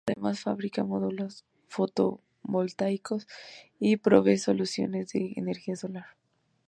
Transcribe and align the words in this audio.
Además 0.07 0.39
fabrica 0.41 0.83
módulos 0.83 1.45
fotovoltaicos 1.67 3.27
y 3.79 3.97
provee 3.97 4.39
soluciones 4.39 5.09
de 5.13 5.33
energía 5.35 5.75
solar. 5.75 6.05